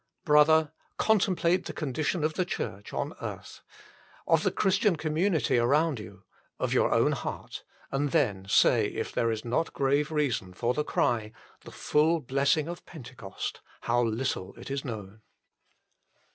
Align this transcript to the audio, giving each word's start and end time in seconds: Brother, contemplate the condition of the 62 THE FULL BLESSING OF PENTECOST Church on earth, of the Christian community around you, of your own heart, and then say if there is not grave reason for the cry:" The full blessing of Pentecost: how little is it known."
Brother, 0.25 0.71
contemplate 0.97 1.65
the 1.65 1.73
condition 1.73 2.23
of 2.23 2.33
the 2.33 2.41
62 2.41 2.63
THE 2.63 2.69
FULL 2.69 2.69
BLESSING 2.71 2.81
OF 2.81 2.85
PENTECOST 2.85 3.17
Church 3.19 3.21
on 3.21 3.29
earth, 3.29 3.61
of 4.25 4.41
the 4.43 4.51
Christian 4.51 4.95
community 4.95 5.57
around 5.59 5.99
you, 5.99 6.23
of 6.57 6.73
your 6.73 6.91
own 6.91 7.11
heart, 7.11 7.63
and 7.91 8.09
then 8.09 8.47
say 8.49 8.87
if 8.87 9.11
there 9.11 9.29
is 9.29 9.45
not 9.45 9.73
grave 9.73 10.11
reason 10.11 10.53
for 10.55 10.73
the 10.73 10.83
cry:" 10.83 11.31
The 11.65 11.71
full 11.71 12.19
blessing 12.19 12.67
of 12.67 12.83
Pentecost: 12.87 13.61
how 13.81 14.01
little 14.03 14.55
is 14.55 14.71
it 14.71 14.83
known." 14.83 15.21